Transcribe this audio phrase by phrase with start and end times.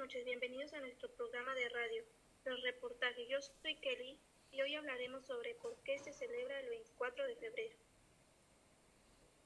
[0.00, 2.02] noches, bienvenidos a nuestro programa de radio,
[2.46, 3.28] Los Reportajes.
[3.28, 4.18] Yo soy Kelly
[4.50, 7.76] y hoy hablaremos sobre por qué se celebra el 24 de febrero.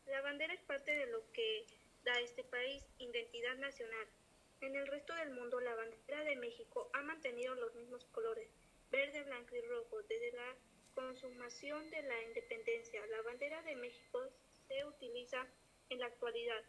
[0.06, 1.66] La bandera es parte de lo que
[2.04, 4.06] da a este país identidad nacional.
[4.60, 8.48] En el resto del mundo, la bandera de México ha mantenido los mismos colores,
[8.92, 10.54] verde, blanco y rojo, desde la
[10.94, 13.04] consumación de la independencia.
[13.06, 14.22] La bandera de México
[14.68, 15.48] se utiliza
[15.88, 16.62] en la actualidad.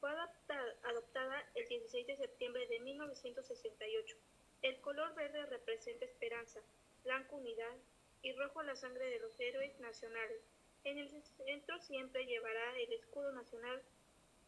[0.00, 2.61] Fue adoptada el 16 de septiembre
[3.06, 4.16] 1968.
[4.62, 6.60] El color verde representa esperanza,
[7.04, 7.76] blanco unidad
[8.22, 10.42] y rojo la sangre de los héroes nacionales.
[10.84, 13.82] En el centro siempre llevará el escudo nacional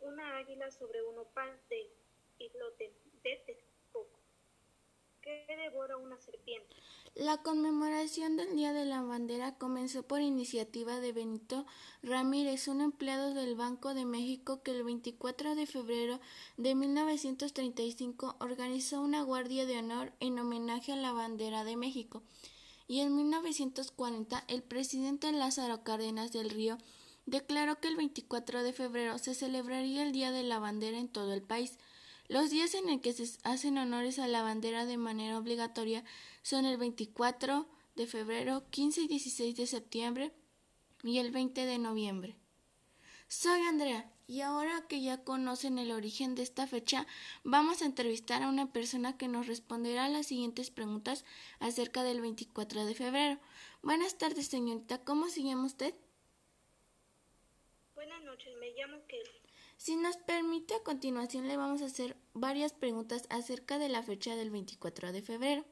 [0.00, 1.90] una águila sobre un opal de
[2.38, 4.18] islote de Texcoco
[5.20, 6.76] que devora una serpiente.
[7.14, 11.64] La conmemoración del Día de la Bandera comenzó por iniciativa de Benito
[12.02, 16.18] Ramírez, un empleado del Banco de México que el 24 de febrero
[16.56, 22.24] de 1935 organizó una guardia de honor en homenaje a la bandera de México.
[22.88, 26.78] Y en 1940 el presidente Lázaro Cárdenas del Río
[27.26, 31.32] declaró que el 24 de febrero se celebraría el Día de la Bandera en todo
[31.32, 31.78] el país.
[32.28, 36.04] Los días en el que se hacen honores a la bandera de manera obligatoria
[36.42, 40.32] son el 24 de febrero, 15 y 16 de septiembre
[41.02, 42.36] y el 20 de noviembre.
[43.28, 47.06] Soy Andrea y ahora que ya conocen el origen de esta fecha,
[47.42, 51.26] vamos a entrevistar a una persona que nos responderá las siguientes preguntas
[51.58, 53.38] acerca del 24 de febrero.
[53.82, 55.04] Buenas tardes, señorita.
[55.04, 55.94] ¿Cómo se llama usted?
[57.94, 59.44] Buenas noches, me llamo Kelly.
[59.84, 64.34] Si nos permite, a continuación le vamos a hacer varias preguntas acerca de la fecha
[64.34, 65.62] del 24 de febrero.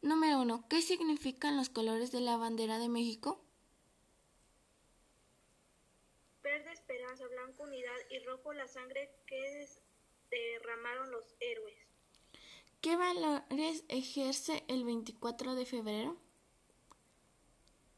[0.00, 0.66] Número 1.
[0.70, 3.44] ¿Qué significan los colores de la bandera de México?
[6.42, 9.68] Verde esperanza, blanco unidad y rojo la sangre que
[10.30, 11.76] derramaron los héroes.
[12.80, 16.16] ¿Qué valores ejerce el 24 de febrero?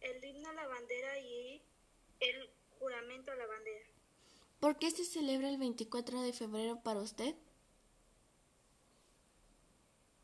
[0.01, 1.63] El himno a la bandera y
[2.19, 3.94] el juramento a la bandera.
[4.65, 7.35] ¿Por qué se celebra el 24 de febrero para usted?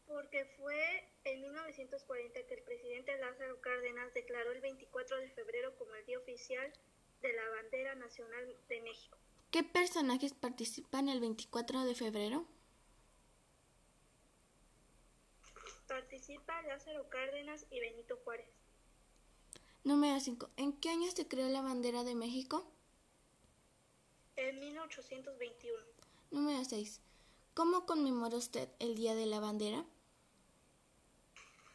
[0.06, 5.94] Porque fue en 1940 que el presidente Lázaro Cárdenas declaró el 24 de febrero como
[5.94, 6.72] el día oficial
[7.20, 9.18] de la bandera nacional de México.
[9.50, 12.46] ¿Qué personajes participan el 24 de febrero?
[15.86, 18.48] Participa Lázaro Cárdenas y Benito Juárez.
[19.84, 20.48] Número 5.
[20.56, 22.79] ¿En qué año se creó la bandera de México?
[24.40, 25.76] En 1821.
[26.30, 27.02] Número 6.
[27.52, 29.84] ¿Cómo conmemora usted el Día de la Bandera?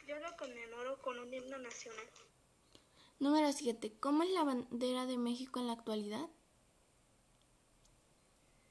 [0.07, 2.07] Yo lo conmemoro con un himno nacional.
[3.19, 3.93] Número 7.
[3.99, 6.27] ¿Cómo es la bandera de México en la actualidad?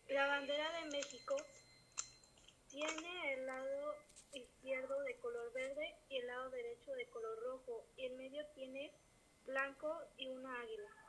[0.09, 1.37] La bandera de México
[2.69, 3.95] tiene el lado
[4.33, 8.93] izquierdo de color verde y el lado derecho de color rojo y el medio tiene
[9.47, 11.04] blanco y una águila.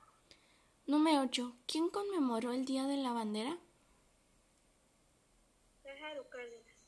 [0.87, 1.57] Número 8.
[1.65, 3.57] ¿Quién conmemoró el Día de la Bandera?
[5.83, 6.85] Lázaro Cárdenas.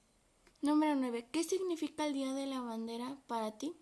[0.61, 1.29] Número 9.
[1.31, 3.75] ¿Qué significa el Día de la Bandera para ti?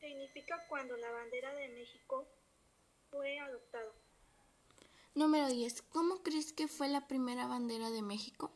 [0.00, 2.26] Significa cuando la bandera de México
[3.10, 3.92] fue adoptada.
[5.14, 5.82] Número 10.
[5.82, 8.50] ¿Cómo crees que fue la primera bandera de México?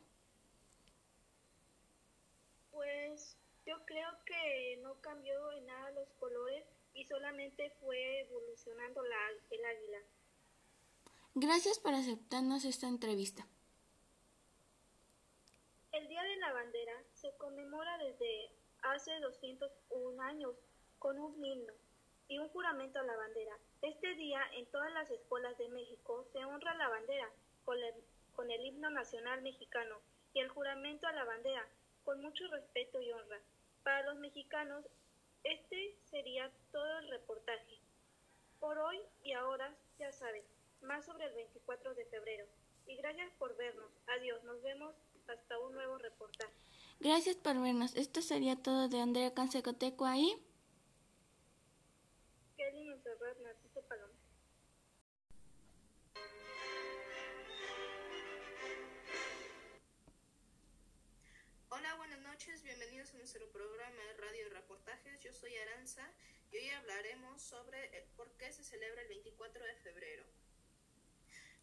[2.71, 3.37] Pues
[3.67, 6.65] yo creo que no cambió en nada los colores
[6.95, 9.22] y solamente fue evolucionando la.
[11.35, 13.47] Gracias por aceptarnos esta entrevista.
[15.93, 18.51] El Día de la Bandera se conmemora desde
[18.83, 20.55] hace 201 años
[20.99, 21.73] con un himno
[22.29, 23.57] y un juramento a la bandera.
[23.81, 27.31] Este día en todas las escuelas de México se honra la bandera
[27.65, 27.95] con el,
[28.35, 30.01] con el himno nacional mexicano
[30.35, 31.67] y el juramento a la bandera
[32.05, 33.41] con mucho respeto y honra.
[33.83, 34.85] Para los mexicanos
[35.45, 37.81] este sería todo el reportaje.
[38.61, 40.45] Por hoy y ahora ya saben,
[40.83, 42.47] más sobre el 24 de febrero.
[42.87, 43.91] Y gracias por vernos.
[44.09, 44.95] Adiós, nos vemos
[45.29, 46.53] hasta un nuevo reportaje.
[47.01, 47.95] Gracias por vernos.
[47.95, 50.35] Esto sería todo de Andrea Cansecoteco ahí.
[52.57, 54.15] Kelly Monserrat, Narciso Paloma.
[61.71, 65.21] Hola, buenas noches, bienvenidos a nuestro programa de radio y reportajes.
[65.21, 66.09] Yo soy Aranza
[66.51, 70.25] y hoy hablaremos sobre el por qué se celebra el 24 de febrero.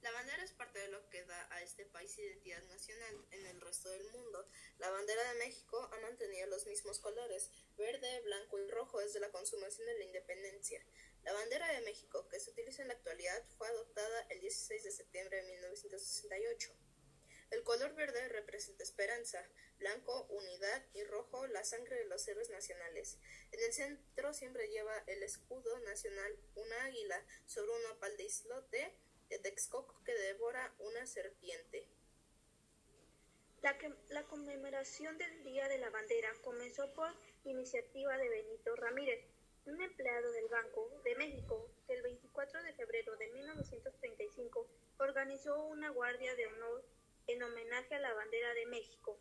[0.02, 3.60] La bandera es parte de lo que da a este país identidad nacional en el
[3.60, 4.48] resto del mundo.
[4.78, 9.30] La bandera de México ha mantenido los mismos colores, verde, blanco y rojo desde la
[9.30, 10.82] consumación de la independencia.
[11.24, 14.92] La bandera de México, que se utiliza en la actualidad, fue adoptada el 16 de
[14.92, 16.74] septiembre de 1968.
[17.52, 19.46] El color verde representa esperanza,
[19.80, 23.18] blanco unidad y rojo la sangre de los héroes nacionales.
[23.52, 28.98] En el centro siempre lleva el escudo nacional una águila sobre un opal de islote
[29.30, 31.88] de Texcoco que devora una serpiente.
[33.62, 33.78] La,
[34.10, 39.26] la, conmemoración del Día de la Bandera comenzó por iniciativa de Benito Ramírez,
[39.66, 44.68] un empleado del Banco de México que el 24 de febrero de 1935
[45.00, 46.84] organizó una guardia de honor
[47.28, 49.20] en homenaje a la bandera de México.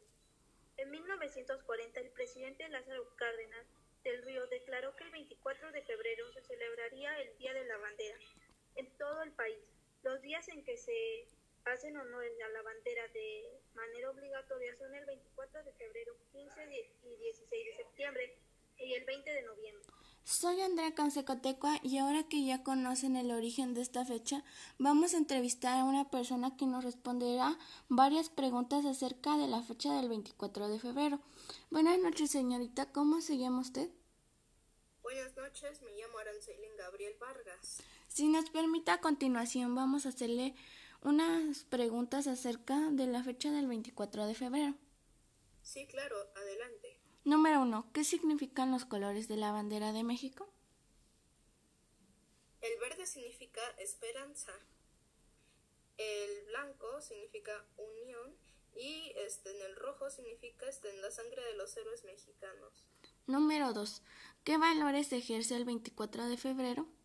[0.76, 3.66] En 1940 el presidente Lázaro Cárdenas
[4.05, 8.19] del Río declaró que el 24 de febrero se celebraría el Día de la Bandera
[8.76, 9.58] en todo el país.
[10.02, 11.26] Los días en que se
[11.64, 16.64] hacen honores a la bandera de manera obligatoria son el 24 de febrero, 15
[17.02, 18.38] y 16 de septiembre
[18.79, 19.87] y el 20 de noviembre.
[20.25, 24.44] Soy Andrea Consecotecua y ahora que ya conocen el origen de esta fecha,
[24.79, 27.58] vamos a entrevistar a una persona que nos responderá
[27.88, 31.20] varias preguntas acerca de la fecha del 24 de febrero.
[31.70, 32.93] Buenas noches, señorita.
[32.93, 33.91] ¿Cómo se llama usted?
[35.02, 37.82] Buenas noches, me llamo Arancelín Gabriel Vargas.
[38.19, 40.56] Si nos permite, a continuación vamos a hacerle
[41.03, 44.75] unas preguntas acerca de la fecha del 24 de febrero.
[45.62, 46.99] Sí, claro, adelante.
[47.23, 50.53] Número uno, ¿qué significan los colores de la bandera de México?
[52.61, 54.50] El verde significa esperanza,
[55.97, 58.37] el blanco significa unión
[58.75, 62.85] y este, en el rojo significa este, en la sangre de los héroes mexicanos.
[63.29, 64.03] Número dos,
[64.43, 66.97] ¿qué valores ejerce el 24 de febrero?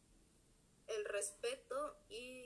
[0.98, 2.44] El respeto y,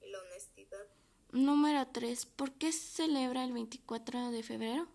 [0.00, 0.86] y la honestidad.
[1.32, 4.88] Número tres, ¿por qué se celebra el 24 de febrero?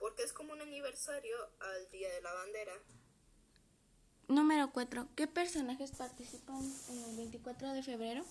[0.00, 2.72] porque es como un aniversario al Día de la Bandera.
[4.28, 5.08] Número 4.
[5.14, 8.24] ¿Qué personajes participan en el 24 de febrero?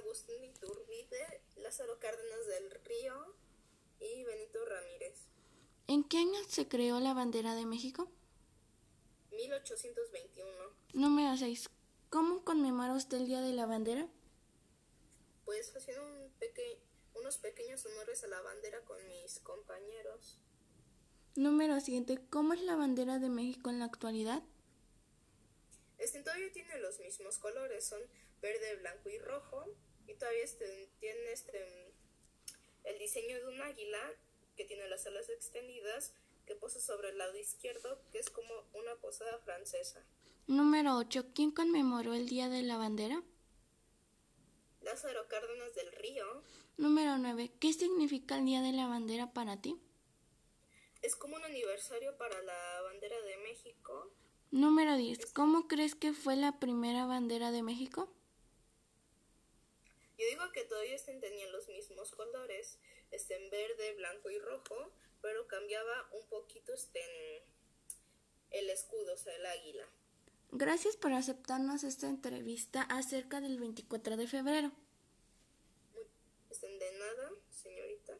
[0.00, 3.34] Agustín Iturbide, Lázaro Cárdenas del Río
[4.00, 5.26] y Benito Ramírez.
[5.86, 8.10] ¿En qué año se creó la bandera de México?
[9.48, 10.50] 1821.
[10.94, 11.70] Número 6.
[12.10, 14.08] ¿Cómo conmemora usted el Día de la Bandera?
[15.44, 20.38] Pues haciendo un pequeño unos pequeños honores a la bandera con mis compañeros.
[21.36, 22.18] Número 7.
[22.30, 24.42] ¿Cómo es la bandera de México en la actualidad?
[25.98, 28.00] Este todavía tiene los mismos colores, son
[28.40, 29.66] verde, blanco y rojo,
[30.06, 31.92] y todavía este, tiene este
[32.84, 34.00] el diseño de un águila
[34.56, 36.14] que tiene las alas extendidas
[36.46, 40.04] que posa sobre el lado izquierdo, que es como una posada francesa.
[40.46, 41.26] Número 8.
[41.34, 43.22] ¿Quién conmemoró el Día de la Bandera?
[44.82, 46.42] Lázaro Cárdenas del Río.
[46.76, 47.52] Número 9.
[47.60, 49.80] ¿Qué significa el Día de la Bandera para ti?
[51.02, 54.12] Es como un aniversario para la bandera de México.
[54.50, 55.32] Número 10.
[55.32, 58.12] ¿Cómo crees que fue la primera bandera de México?
[60.18, 62.78] Yo digo que todavía tenían los mismos colores,
[63.10, 67.00] en verde, blanco y rojo, pero cambiaba un poquito este
[68.50, 69.88] el escudo, o sea, el águila.
[70.52, 74.72] Gracias por aceptarnos esta entrevista acerca del 24 de febrero.
[76.60, 78.18] De nada, señorita.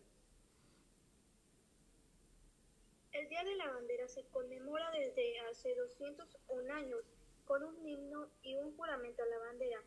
[3.13, 7.05] El Día de la Bandera se conmemora desde hace 201 años
[7.45, 9.83] con un himno y un juramento a la bandera.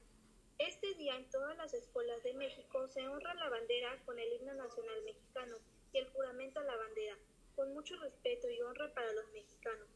[0.59, 4.53] Este día en todas las escuelas de México se honra la bandera con el himno
[4.53, 5.57] nacional mexicano
[5.93, 7.17] y el juramento a la bandera,
[7.55, 9.89] con mucho respeto y honra para los mexicanos.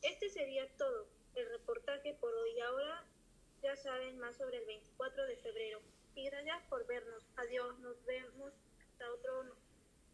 [0.00, 2.58] Este sería todo el reportaje por hoy.
[2.60, 3.04] Ahora
[3.62, 5.82] ya saben más sobre el 24 de febrero.
[6.14, 7.22] Y gracias por vernos.
[7.36, 7.78] Adiós.
[7.80, 9.54] Nos vemos hasta otro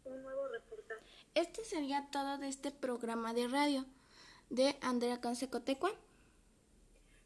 [0.03, 1.05] un nuevo reportaje.
[1.33, 3.85] Este sería todo de este programa de radio
[4.49, 5.95] de Andrea Consecotecua.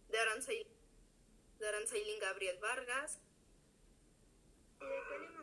[0.10, 0.68] De Aranzailín,
[1.58, 3.20] de Aranzailín Gabriel Vargas.
[4.80, 5.37] Y de